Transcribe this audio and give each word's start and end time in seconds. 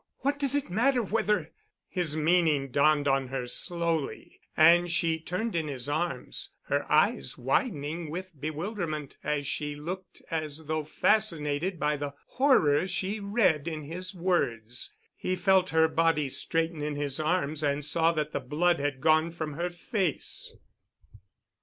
What 0.21 0.39
does 0.39 0.55
it 0.55 0.71
matter 0.71 1.03
whether——" 1.03 1.51
His 1.87 2.17
meaning 2.17 2.71
dawned 2.71 3.07
on 3.07 3.27
her 3.27 3.45
slowly, 3.45 4.39
and 4.57 4.89
she 4.89 5.19
turned 5.19 5.55
in 5.55 5.67
his 5.67 5.87
arms, 5.87 6.49
her 6.63 6.91
eyes 6.91 7.37
widening 7.37 8.09
with 8.09 8.33
bewilderment 8.41 9.17
as 9.23 9.45
she 9.45 9.75
looked 9.75 10.23
as 10.31 10.65
though 10.65 10.85
fascinated 10.85 11.79
by 11.79 11.97
the 11.97 12.15
horror 12.29 12.87
she 12.87 13.19
read 13.19 13.67
in 13.67 13.83
his 13.83 14.15
words. 14.15 14.95
He 15.15 15.35
felt 15.35 15.69
her 15.69 15.87
body 15.87 16.29
straighten 16.29 16.81
in 16.81 16.95
his 16.95 17.19
arms 17.19 17.61
and 17.61 17.85
saw 17.85 18.11
that 18.11 18.31
the 18.31 18.39
blood 18.39 18.79
had 18.79 19.01
gone 19.01 19.29
from 19.29 19.53
her 19.53 19.69
face. 19.69 20.55